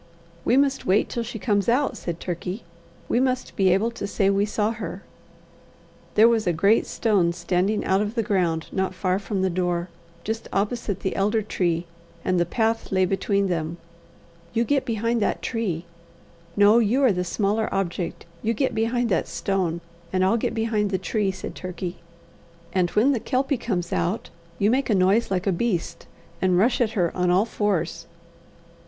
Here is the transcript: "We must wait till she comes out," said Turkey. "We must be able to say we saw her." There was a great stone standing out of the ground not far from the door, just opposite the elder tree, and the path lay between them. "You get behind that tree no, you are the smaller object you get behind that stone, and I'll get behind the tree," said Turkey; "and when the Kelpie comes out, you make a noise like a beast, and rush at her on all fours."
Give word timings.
"We 0.43 0.57
must 0.57 0.87
wait 0.87 1.09
till 1.09 1.21
she 1.21 1.37
comes 1.37 1.69
out," 1.69 1.95
said 1.95 2.19
Turkey. 2.19 2.63
"We 3.07 3.19
must 3.19 3.55
be 3.55 3.69
able 3.71 3.91
to 3.91 4.07
say 4.07 4.31
we 4.31 4.47
saw 4.47 4.71
her." 4.71 5.03
There 6.15 6.27
was 6.27 6.47
a 6.47 6.53
great 6.53 6.87
stone 6.87 7.33
standing 7.33 7.85
out 7.85 8.01
of 8.01 8.15
the 8.15 8.23
ground 8.23 8.65
not 8.71 8.95
far 8.95 9.19
from 9.19 9.43
the 9.43 9.49
door, 9.51 9.89
just 10.23 10.49
opposite 10.51 11.01
the 11.01 11.15
elder 11.15 11.43
tree, 11.43 11.85
and 12.25 12.39
the 12.39 12.47
path 12.47 12.91
lay 12.91 13.05
between 13.05 13.45
them. 13.47 13.77
"You 14.53 14.63
get 14.63 14.85
behind 14.85 15.21
that 15.21 15.43
tree 15.43 15.85
no, 16.57 16.79
you 16.79 17.03
are 17.03 17.11
the 17.11 17.23
smaller 17.23 17.69
object 17.71 18.25
you 18.41 18.55
get 18.55 18.73
behind 18.73 19.07
that 19.09 19.27
stone, 19.27 19.81
and 20.11 20.25
I'll 20.25 20.35
get 20.35 20.55
behind 20.55 20.89
the 20.89 20.97
tree," 20.97 21.29
said 21.29 21.53
Turkey; 21.53 21.97
"and 22.73 22.89
when 22.97 23.11
the 23.11 23.19
Kelpie 23.19 23.55
comes 23.57 23.93
out, 23.93 24.31
you 24.57 24.71
make 24.71 24.89
a 24.89 24.95
noise 24.95 25.29
like 25.29 25.45
a 25.45 25.51
beast, 25.51 26.07
and 26.41 26.57
rush 26.57 26.81
at 26.81 26.93
her 26.97 27.15
on 27.15 27.29
all 27.29 27.45
fours." 27.45 28.07